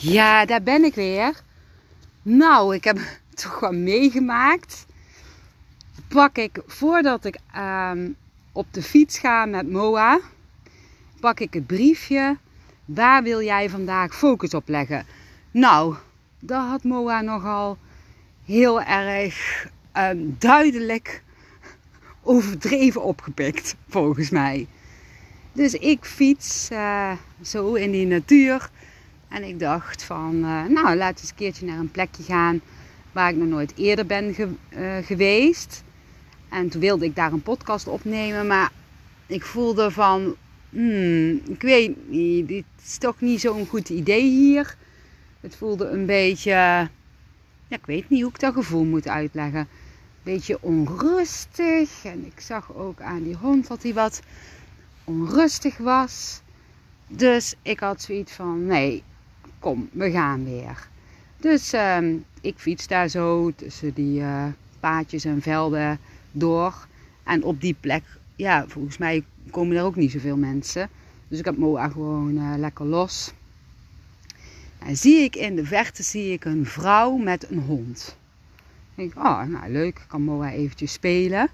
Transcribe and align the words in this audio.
Ja, 0.00 0.44
daar 0.44 0.62
ben 0.62 0.84
ik 0.84 0.94
weer. 0.94 1.40
Nou, 2.22 2.74
ik 2.74 2.84
heb 2.84 2.98
toch 3.42 3.60
wel 3.60 3.72
meegemaakt. 3.72 4.86
Pak 6.08 6.36
ik 6.36 6.62
voordat 6.66 7.24
ik 7.24 7.38
ehm, 7.52 8.10
op 8.52 8.66
de 8.70 8.82
fiets 8.82 9.18
ga 9.18 9.44
met 9.44 9.70
Moa, 9.70 10.20
pak 11.20 11.40
ik 11.40 11.54
het 11.54 11.66
briefje. 11.66 12.36
Waar 12.84 13.22
wil 13.22 13.42
jij 13.42 13.70
vandaag 13.70 14.14
focus 14.14 14.54
op 14.54 14.68
leggen? 14.68 15.06
Nou, 15.50 15.94
daar 16.38 16.62
had 16.62 16.82
Moa 16.82 17.20
nogal 17.20 17.78
heel 18.44 18.82
erg 18.82 19.66
ehm, 19.92 20.18
duidelijk 20.38 21.22
overdreven 22.22 23.02
opgepikt, 23.02 23.76
volgens 23.88 24.30
mij. 24.30 24.66
Dus 25.52 25.74
ik 25.74 26.04
fiets 26.04 26.68
uh, 26.72 27.12
zo 27.42 27.74
in 27.74 27.90
die 27.90 28.06
natuur. 28.06 28.70
En 29.28 29.44
ik 29.44 29.58
dacht 29.58 30.02
van, 30.02 30.34
uh, 30.34 30.64
nou, 30.64 30.96
laten 30.96 31.14
we 31.14 31.20
eens 31.20 31.30
een 31.30 31.36
keertje 31.36 31.66
naar 31.66 31.78
een 31.78 31.90
plekje 31.90 32.22
gaan 32.22 32.60
waar 33.12 33.30
ik 33.30 33.36
nog 33.36 33.48
nooit 33.48 33.72
eerder 33.76 34.06
ben 34.06 34.34
ge 34.34 34.48
uh, 34.70 35.06
geweest. 35.06 35.82
En 36.48 36.68
toen 36.68 36.80
wilde 36.80 37.04
ik 37.04 37.16
daar 37.16 37.32
een 37.32 37.42
podcast 37.42 37.86
opnemen, 37.86 38.46
maar 38.46 38.72
ik 39.26 39.44
voelde 39.44 39.90
van, 39.90 40.36
hmm, 40.70 41.40
ik 41.48 41.62
weet 41.62 42.08
niet, 42.08 42.48
dit 42.48 42.64
is 42.84 42.98
toch 42.98 43.20
niet 43.20 43.40
zo'n 43.40 43.66
goed 43.66 43.88
idee 43.88 44.22
hier. 44.22 44.76
Het 45.40 45.56
voelde 45.56 45.88
een 45.88 46.06
beetje, 46.06 46.50
ja, 46.50 46.90
ik 47.68 47.86
weet 47.86 48.08
niet 48.08 48.22
hoe 48.22 48.30
ik 48.30 48.40
dat 48.40 48.54
gevoel 48.54 48.84
moet 48.84 49.08
uitleggen. 49.08 49.60
Een 49.60 49.68
beetje 50.34 50.58
onrustig. 50.62 52.04
En 52.04 52.26
ik 52.26 52.40
zag 52.40 52.74
ook 52.74 53.00
aan 53.00 53.22
die 53.22 53.36
hond 53.36 53.66
dat 53.68 53.82
hij 53.82 53.94
wat 53.94 54.20
onrustig 55.04 55.76
was. 55.76 56.40
Dus 57.06 57.54
ik 57.62 57.80
had 57.80 58.02
zoiets 58.02 58.32
van: 58.32 58.66
nee, 58.66 59.02
kom, 59.58 59.88
we 59.92 60.10
gaan 60.10 60.44
weer. 60.44 60.88
Dus 61.36 61.74
uh, 61.74 61.98
ik 62.40 62.58
fiets 62.58 62.86
daar 62.86 63.08
zo 63.08 63.52
tussen 63.56 63.94
die 63.94 64.20
uh, 64.20 64.44
paadjes 64.80 65.24
en 65.24 65.42
velden 65.42 65.98
door. 66.32 66.86
En 67.22 67.42
op 67.42 67.60
die 67.60 67.76
plek, 67.80 68.02
ja, 68.36 68.64
volgens 68.68 68.98
mij 68.98 69.24
komen 69.50 69.76
er 69.76 69.84
ook 69.84 69.96
niet 69.96 70.10
zoveel 70.10 70.36
mensen. 70.36 70.88
Dus 71.28 71.38
ik 71.38 71.44
heb 71.44 71.56
Moa 71.56 71.88
gewoon 71.88 72.36
uh, 72.36 72.54
lekker 72.56 72.84
los. 72.84 73.32
En 74.78 74.96
zie 74.96 75.22
ik 75.22 75.36
in 75.36 75.56
de 75.56 75.64
verte 75.64 76.02
zie 76.02 76.32
ik 76.32 76.44
een 76.44 76.66
vrouw 76.66 77.16
met 77.16 77.50
een 77.50 77.58
hond. 77.58 78.16
Ik 78.94 79.14
denk, 79.14 79.26
oh, 79.26 79.42
nou 79.42 79.72
leuk, 79.72 80.04
kan 80.06 80.22
Moa 80.22 80.52
eventjes 80.52 80.92
spelen. 80.92 81.48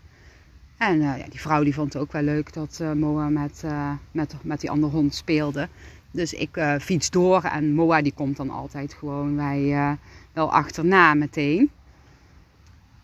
En 0.77 0.97
uh, 0.97 1.19
ja, 1.19 1.25
die 1.29 1.41
vrouw 1.41 1.65
die 1.65 1.75
vond 1.75 1.93
het 1.93 2.03
ook 2.03 2.13
wel 2.13 2.23
leuk 2.23 2.53
dat 2.53 2.79
uh, 2.83 2.93
Moa 2.93 3.29
met, 3.29 3.63
uh, 3.65 3.93
met, 4.13 4.35
met 4.43 4.61
die 4.61 4.71
andere 4.71 4.93
hond 4.93 5.15
speelde. 5.15 5.69
Dus 6.11 6.33
ik 6.33 6.77
fiets 6.81 7.11
door 7.11 7.43
en 7.43 7.75
Moa 7.75 8.03
die 8.03 8.13
komt 8.13 8.37
dan 8.37 8.51
altijd 8.51 8.95
gewoon 8.95 9.37
wij 9.37 9.97
wel 10.33 10.53
achterna 10.53 11.15
meteen. 11.15 11.71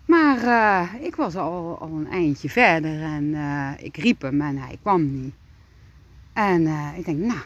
Maar 0.05 0.89
ik 1.01 1.17
was 1.17 1.37
al, 1.37 1.79
al 1.81 1.89
een 1.89 2.11
eindje 2.11 2.49
verder 2.49 3.03
en 3.03 3.35
ik 3.79 3.97
riep 3.97 4.23
hem 4.23 4.41
en 4.41 4.59
hij 4.59 4.79
kwam 4.83 5.23
niet. 5.23 5.35
En 6.33 6.67
ik 6.97 7.05
denk, 7.05 7.19
nou, 7.19 7.41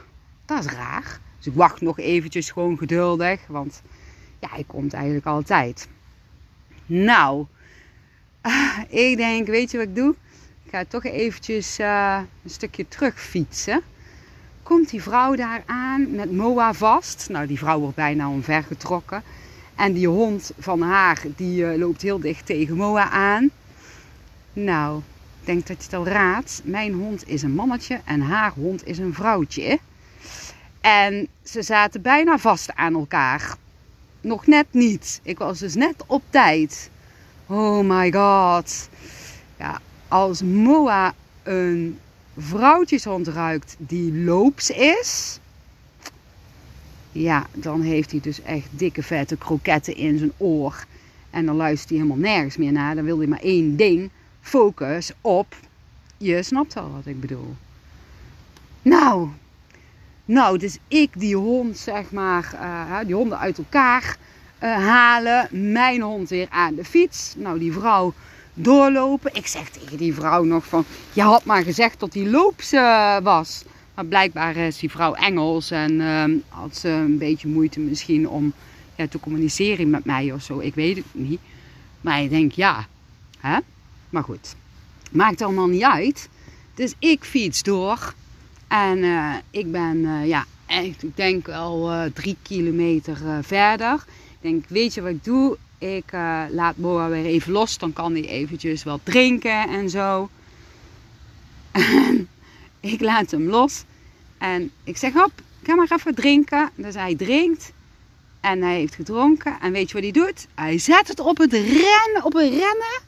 dat 0.44 0.64
is 0.64 0.72
raar. 0.72 1.20
Dus 1.36 1.47
ik 1.47 1.55
wacht 1.55 1.81
nog 1.81 1.98
eventjes 1.98 2.50
gewoon 2.50 2.78
geduldig, 2.78 3.47
want 3.47 3.83
ja, 4.38 4.48
hij 4.50 4.64
komt 4.66 4.92
eigenlijk 4.92 5.27
altijd. 5.27 5.88
Nou, 6.86 7.47
ik 9.09 9.17
denk, 9.17 9.47
weet 9.47 9.70
je 9.70 9.78
wat 9.78 9.87
ik 9.87 9.95
doe? 9.95 10.14
Ik 10.64 10.70
ga 10.70 10.84
toch 10.89 11.05
eventjes 11.05 11.78
uh, 11.78 12.20
een 12.42 12.50
stukje 12.50 12.89
terug 12.89 13.20
fietsen. 13.20 13.83
Komt 14.62 14.91
die 14.91 15.03
vrouw 15.03 15.34
daar 15.34 15.62
aan 15.67 16.14
met 16.14 16.33
Moa 16.33 16.72
vast. 16.72 17.28
Nou, 17.28 17.47
die 17.47 17.59
vrouw 17.59 17.78
wordt 17.78 17.97
bijna 17.97 18.28
omvergetrokken. 18.28 19.22
En 19.75 19.92
die 19.92 20.09
hond 20.09 20.53
van 20.59 20.83
haar, 20.83 21.22
die 21.37 21.62
uh, 21.62 21.78
loopt 21.78 22.03
heel 22.03 22.20
dicht 22.20 22.47
tegen 22.47 22.77
Moa 22.77 23.11
aan. 23.11 23.50
Nou, 24.53 24.99
ik 25.41 25.47
denk 25.47 25.66
dat 25.66 25.76
je 25.76 25.82
het 25.82 25.94
al 25.94 26.06
raadt. 26.06 26.61
Mijn 26.65 26.93
hond 26.93 27.28
is 27.28 27.43
een 27.43 27.55
mannetje 27.55 28.00
en 28.05 28.21
haar 28.21 28.53
hond 28.53 28.87
is 28.87 28.99
een 28.99 29.15
vrouwtje. 29.15 29.78
En 30.81 31.28
ze 31.43 31.62
zaten 31.62 32.03
bijna 32.03 32.38
vast 32.38 32.75
aan 32.75 32.94
elkaar. 32.94 33.56
Nog 34.21 34.47
net 34.47 34.66
niet. 34.71 35.21
Ik 35.22 35.38
was 35.38 35.59
dus 35.59 35.75
net 35.75 36.05
op 36.06 36.22
tijd. 36.31 36.91
Oh 37.47 37.84
my 37.84 38.12
god. 38.12 38.88
Ja, 39.59 39.81
als 40.09 40.43
Moa 40.43 41.15
een 41.43 41.99
vrouwtjeshond 42.37 43.28
ruikt 43.28 43.77
die 43.78 44.15
loops 44.15 44.71
is. 44.71 45.38
Ja, 47.12 47.47
dan 47.53 47.81
heeft 47.81 48.10
hij 48.10 48.21
dus 48.21 48.43
echt 48.43 48.69
dikke 48.71 49.03
vette 49.03 49.37
kroketten 49.37 49.97
in 49.97 50.19
zijn 50.19 50.32
oor. 50.37 50.84
En 51.31 51.47
dan 51.47 51.56
luistert 51.56 51.88
hij 51.88 51.99
helemaal 51.99 52.31
nergens 52.32 52.56
meer 52.56 52.72
naar. 52.72 52.94
Dan 52.94 53.05
wil 53.05 53.19
hij 53.19 53.27
maar 53.27 53.41
één 53.41 53.76
ding. 53.76 54.11
Focus 54.41 55.12
op. 55.21 55.56
Je 56.16 56.43
snapt 56.43 56.76
al 56.76 56.91
wat 56.91 57.06
ik 57.06 57.21
bedoel. 57.21 57.55
Nou, 58.82 59.28
nou, 60.25 60.59
dus 60.59 60.78
ik 60.88 61.11
die 61.16 61.37
hond, 61.37 61.78
zeg 61.78 62.11
maar, 62.11 62.50
uh, 62.55 62.99
die 63.06 63.15
honden 63.15 63.38
uit 63.38 63.59
elkaar 63.59 64.16
halen. 64.69 65.48
Mijn 65.72 66.00
hond 66.00 66.28
weer 66.28 66.47
aan 66.50 66.75
de 66.75 66.84
fiets. 66.84 67.34
Nou, 67.36 67.58
die 67.58 67.72
vrouw 67.72 68.12
doorlopen. 68.54 69.34
Ik 69.34 69.47
zeg 69.47 69.69
tegen 69.69 69.97
die 69.97 70.14
vrouw 70.14 70.44
nog 70.44 70.66
van, 70.66 70.84
je 71.12 71.22
had 71.22 71.44
maar 71.44 71.62
gezegd 71.62 72.00
dat 72.00 72.12
die 72.12 72.30
loops 72.30 72.72
uh, 72.72 73.16
was. 73.22 73.64
Maar 73.94 74.06
blijkbaar 74.06 74.56
is 74.56 74.78
die 74.78 74.91
vrouw 74.91 75.14
Engels 75.14 75.70
en 75.70 76.00
had 76.48 76.76
ze 76.76 76.88
een 76.88 77.19
beetje 77.19 77.48
moeite 77.48 77.80
misschien 77.80 78.28
om 78.28 78.52
ja, 78.97 79.06
te 79.08 79.20
communiceren 79.20 79.91
met 79.91 80.04
mij 80.04 80.32
of 80.32 80.42
zo. 80.42 80.58
Ik 80.58 80.75
weet 80.75 80.96
het 80.96 81.04
niet. 81.12 81.41
Maar 82.00 82.22
ik 82.22 82.31
denk, 82.31 82.52
ja, 82.52 82.86
hè? 83.41 83.58
Maar 84.10 84.22
goed, 84.22 84.54
maakt 85.10 85.42
allemaal 85.42 85.66
niet 85.66 85.82
uit. 85.82 86.28
Dus 86.75 86.94
ik 86.98 87.25
fiets 87.25 87.62
door. 87.62 88.14
En 88.69 88.98
uh, 88.98 89.34
ik 89.50 89.72
ben, 89.72 90.26
ja, 90.26 90.46
echt, 90.66 91.02
ik 91.02 91.16
denk 91.16 91.48
al 91.48 91.92
uh, 91.92 92.04
drie 92.14 92.36
kilometer 92.42 93.16
verder. 93.42 93.94
Ik 93.94 94.50
denk, 94.50 94.64
weet 94.69 94.94
je 94.94 95.02
wat 95.02 95.10
ik 95.10 95.25
doe? 95.25 95.56
Ik 95.78 96.12
laat 96.50 96.76
Moa 96.76 97.08
weer 97.08 97.25
even 97.25 97.52
los. 97.52 97.78
Dan 97.78 97.92
kan 97.92 98.12
hij 98.12 98.28
eventjes 98.28 98.84
wat 98.84 99.00
drinken 99.02 99.69
en 99.69 99.91
zo. 99.91 100.28
En 101.70 102.28
ik 102.92 103.00
laat 103.00 103.30
hem 103.30 103.48
los. 103.48 103.84
En 104.38 104.70
ik 104.84 104.97
zeg, 104.97 105.12
hop, 105.12 105.32
ga 105.62 105.75
maar 105.75 105.91
even 105.91 106.14
drinken. 106.14 106.70
Dus 106.75 106.94
hij 106.94 107.14
drinkt. 107.14 107.72
En 108.41 108.62
hij 108.62 108.75
heeft 108.75 108.94
gedronken. 108.94 109.56
En 109.60 109.72
weet 109.72 109.88
je 109.88 109.94
wat 109.94 110.02
hij 110.02 110.12
doet? 110.12 110.46
Hij 110.54 110.78
zet 110.78 111.08
het 111.08 111.20
op 111.20 111.38
het 111.38 111.52
rennen, 111.52 112.25
op 112.25 112.34
een 112.34 112.50
rennen. 112.50 113.00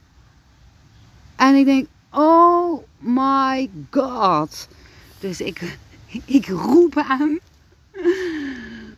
En 1.36 1.54
ik 1.54 1.64
denk, 1.64 1.86
oh 2.10 2.82
my 2.98 3.70
god. 3.90 4.68
Dus 5.20 5.40
ik, 5.40 5.78
ik 6.24 6.46
roep 6.46 6.94
hem. 6.94 7.40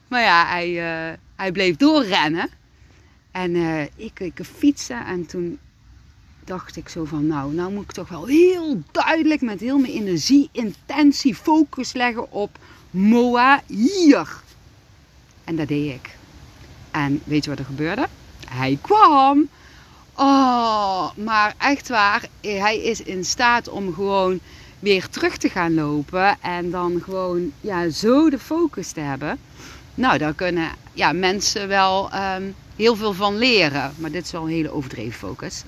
Maar 0.08 0.22
ja, 0.22 0.46
hij, 0.46 0.70
uh, 0.70 1.16
hij 1.36 1.52
bleef 1.52 1.76
doorrennen. 1.76 2.48
En 3.30 3.54
uh, 3.54 3.82
ik, 3.82 4.20
ik 4.20 4.40
fietsen 4.56 5.06
en 5.06 5.26
toen 5.26 5.58
dacht 6.44 6.76
ik 6.76 6.88
zo 6.88 7.04
van, 7.04 7.26
nou, 7.26 7.54
nou 7.54 7.72
moet 7.72 7.84
ik 7.84 7.92
toch 7.92 8.08
wel 8.08 8.26
heel 8.26 8.82
duidelijk 8.92 9.40
met 9.40 9.60
heel 9.60 9.78
mijn 9.78 9.92
energie, 9.92 10.48
intentie, 10.52 11.34
focus 11.34 11.92
leggen 11.92 12.32
op 12.32 12.58
Moa 12.90 13.62
hier. 13.66 14.42
En 15.44 15.56
dat 15.56 15.68
deed 15.68 15.94
ik. 15.94 16.16
En 16.90 17.20
weet 17.24 17.44
je 17.44 17.50
wat 17.50 17.58
er 17.58 17.64
gebeurde? 17.64 18.08
Hij 18.48 18.78
kwam. 18.80 19.48
Oh, 20.14 21.10
maar 21.16 21.54
echt 21.58 21.88
waar, 21.88 22.28
hij 22.40 22.82
is 22.82 23.02
in 23.02 23.24
staat 23.24 23.68
om 23.68 23.94
gewoon 23.94 24.40
weer 24.78 25.08
terug 25.08 25.36
te 25.36 25.48
gaan 25.48 25.74
lopen 25.74 26.36
en 26.40 26.70
dan 26.70 27.00
gewoon 27.02 27.52
ja, 27.60 27.88
zo 27.88 28.30
de 28.30 28.38
focus 28.38 28.92
te 28.92 29.00
hebben. 29.00 29.38
Nou, 29.94 30.18
daar 30.18 30.34
kunnen 30.34 30.70
ja, 30.92 31.12
mensen 31.12 31.68
wel 31.68 32.10
um, 32.14 32.54
heel 32.76 32.96
veel 32.96 33.12
van 33.12 33.38
leren. 33.38 33.92
Maar 33.96 34.10
dit 34.10 34.24
is 34.24 34.30
wel 34.30 34.42
een 34.42 34.48
hele 34.48 34.72
overdreven 34.72 35.18
focus. 35.18 35.62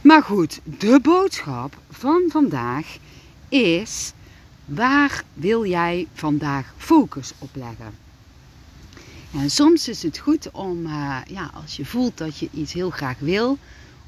Maar 0.00 0.22
goed, 0.22 0.60
de 0.64 0.98
boodschap 1.02 1.76
van 1.90 2.22
vandaag 2.28 2.96
is: 3.48 4.12
waar 4.64 5.22
wil 5.34 5.66
jij 5.66 6.06
vandaag 6.14 6.74
focus 6.76 7.32
op 7.38 7.50
leggen? 7.52 8.02
En 9.34 9.50
soms 9.50 9.88
is 9.88 10.02
het 10.02 10.18
goed 10.18 10.50
om, 10.50 10.86
uh, 10.86 11.16
ja, 11.26 11.50
als 11.54 11.76
je 11.76 11.84
voelt 11.84 12.18
dat 12.18 12.38
je 12.38 12.48
iets 12.52 12.72
heel 12.72 12.90
graag 12.90 13.18
wil, 13.18 13.58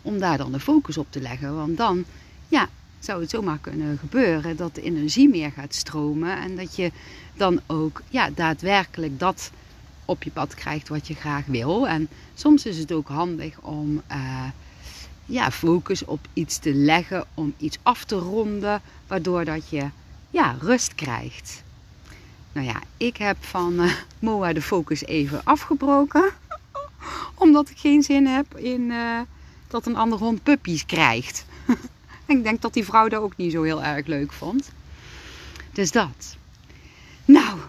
om 0.02 0.18
daar 0.18 0.38
dan 0.38 0.52
de 0.52 0.60
focus 0.60 0.98
op 0.98 1.06
te 1.10 1.20
leggen. 1.20 1.56
Want 1.56 1.76
dan 1.76 2.04
ja, 2.48 2.68
zou 3.06 3.20
het 3.20 3.30
zomaar 3.30 3.58
kunnen 3.58 3.98
gebeuren 3.98 4.56
dat 4.56 4.74
de 4.74 4.82
energie 4.82 5.28
meer 5.28 5.52
gaat 5.52 5.74
stromen 5.74 6.38
en 6.38 6.56
dat 6.56 6.76
je 6.76 6.92
dan 7.34 7.60
ook 7.66 8.02
ja, 8.08 8.30
daadwerkelijk 8.30 9.18
dat 9.18 9.50
op 10.04 10.22
je 10.22 10.30
pad 10.30 10.54
krijgt 10.54 10.88
wat 10.88 11.06
je 11.06 11.14
graag 11.14 11.46
wil. 11.46 11.88
En 11.88 12.08
soms 12.34 12.66
is 12.66 12.78
het 12.78 12.92
ook 12.92 13.08
handig 13.08 13.60
om 13.60 14.02
uh, 14.12 14.44
ja, 15.26 15.50
focus 15.50 16.04
op 16.04 16.28
iets 16.32 16.58
te 16.58 16.74
leggen, 16.74 17.24
om 17.34 17.54
iets 17.58 17.78
af 17.82 18.04
te 18.04 18.16
ronden, 18.16 18.82
waardoor 19.06 19.44
dat 19.44 19.68
je 19.68 19.88
ja, 20.30 20.56
rust 20.60 20.94
krijgt. 20.94 21.62
Nou 22.52 22.66
ja, 22.66 22.82
ik 22.96 23.16
heb 23.16 23.36
van 23.40 23.72
uh, 23.80 23.92
Moa 24.18 24.52
de 24.52 24.62
focus 24.62 25.04
even 25.04 25.40
afgebroken. 25.44 26.30
Omdat 27.34 27.70
ik 27.70 27.78
geen 27.78 28.02
zin 28.02 28.26
heb 28.26 28.58
in 28.58 28.80
uh, 28.80 29.20
dat 29.68 29.86
een 29.86 29.96
andere 29.96 30.24
hond 30.24 30.42
puppies 30.42 30.86
krijgt. 30.86 31.44
en 32.26 32.36
ik 32.36 32.42
denk 32.42 32.62
dat 32.62 32.74
die 32.74 32.84
vrouw 32.84 33.08
dat 33.08 33.22
ook 33.22 33.36
niet 33.36 33.52
zo 33.52 33.62
heel 33.62 33.82
erg 33.82 34.06
leuk 34.06 34.32
vond. 34.32 34.70
Dus 35.72 35.90
dat. 35.90 36.36
Nou, 37.24 37.52
oké, 37.52 37.62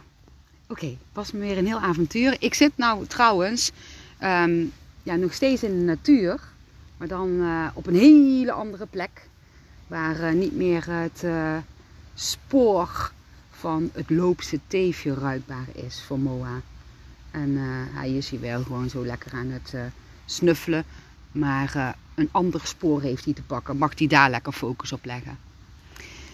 okay, 0.67 0.97
was 1.13 1.31
me 1.31 1.39
weer 1.39 1.57
een 1.57 1.65
heel 1.65 1.79
avontuur. 1.79 2.35
Ik 2.39 2.53
zit 2.53 2.71
nou 2.75 3.05
trouwens 3.05 3.71
um, 4.23 4.71
ja, 5.03 5.15
nog 5.15 5.33
steeds 5.33 5.63
in 5.63 5.79
de 5.79 5.83
natuur. 5.83 6.39
Maar 6.97 7.07
dan 7.07 7.29
uh, 7.29 7.67
op 7.73 7.87
een 7.87 7.95
hele 7.95 8.51
andere 8.51 8.85
plek. 8.85 9.29
Waar 9.87 10.19
uh, 10.19 10.31
niet 10.31 10.55
meer 10.55 10.85
het 10.89 11.21
uh, 11.23 11.57
spoor 12.13 13.11
van 13.51 13.89
het 13.93 14.09
loopse 14.09 14.59
teefje 14.67 15.13
ruikbaar 15.13 15.67
is 15.73 16.03
voor 16.07 16.19
Moa. 16.19 16.61
En 17.31 17.57
hij 17.93 18.11
is 18.11 18.29
hier 18.29 18.39
wel 18.39 18.63
gewoon 18.63 18.89
zo 18.89 19.05
lekker 19.05 19.33
aan 19.33 19.47
het 19.47 19.73
snuffelen. 20.25 20.83
Maar 21.31 21.95
een 22.17 22.29
ander 22.31 22.61
spoor 22.63 23.01
heeft 23.01 23.25
hij 23.25 23.33
te 23.33 23.41
pakken. 23.41 23.77
Mag 23.77 23.91
hij 23.97 24.07
daar 24.07 24.29
lekker 24.29 24.53
focus 24.53 24.91
op 24.91 25.05
leggen. 25.05 25.37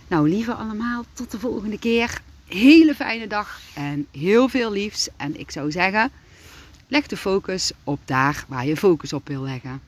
Nou, 0.08 0.30
lieve 0.30 0.54
allemaal, 0.54 1.04
tot 1.14 1.32
de 1.32 1.40
volgende 1.40 1.80
keer. 1.80 2.22
Hele 2.46 2.96
fijne 2.96 3.28
dag 3.28 3.60
en 3.74 4.08
heel 4.12 4.50
veel 4.50 4.72
liefs. 4.72 5.10
En 5.18 5.40
ik 5.40 5.52
zou 5.52 5.72
zeggen, 5.72 6.12
leg 6.88 7.08
de 7.08 7.18
focus 7.18 7.72
op 7.84 8.00
daar 8.06 8.46
waar 8.48 8.66
je 8.66 8.78
focus 8.78 9.14
op 9.14 9.28
wil 9.28 9.42
leggen. 9.42 9.82